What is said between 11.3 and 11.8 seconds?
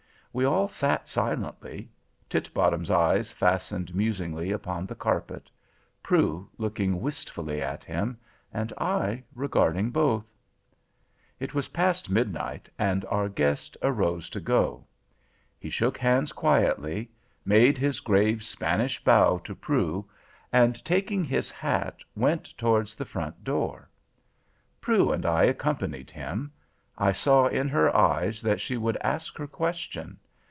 It was